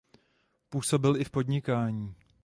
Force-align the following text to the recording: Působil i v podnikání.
Působil 0.69 1.15
i 1.15 1.23
v 1.23 1.29
podnikání. 1.29 2.15